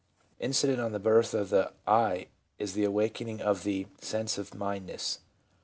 Incident 0.39 0.81
on 0.81 0.93
the 0.93 0.99
birth 0.99 1.35
of 1.35 1.51
the' 1.51 1.73
I' 2.07 2.25
is 2.57 2.73
the 2.73 2.85
awakening 2.85 3.39
of 3.39 3.59
^e 3.65 3.85
sense 4.03 4.39
of 4.39 4.49
mtneness. 4.49 5.19